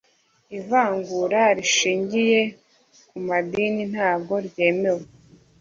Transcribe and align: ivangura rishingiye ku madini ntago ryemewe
ivangura 0.57 1.41
rishingiye 1.57 2.41
ku 3.09 3.17
madini 3.27 3.83
ntago 3.91 4.33
ryemewe 4.47 5.03